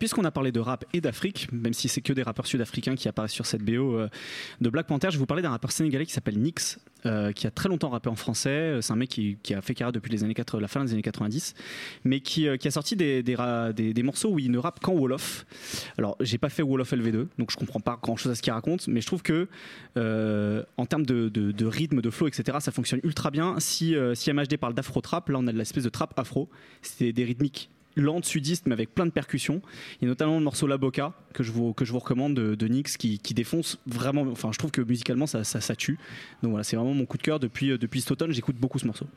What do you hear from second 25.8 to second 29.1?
de trap afro. C'est des rythmiques lente sudiste mais avec plein de